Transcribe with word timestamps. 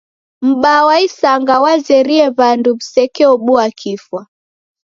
M'baa 0.47 0.81
wa 0.87 0.95
isanga 1.07 1.53
wazerie 1.63 2.25
w'andu 2.37 2.69
w'isekeobua 2.77 3.65
kifwa. 3.79 4.21